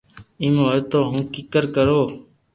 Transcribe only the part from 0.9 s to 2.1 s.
تو ھون ڪيڪر ڪرو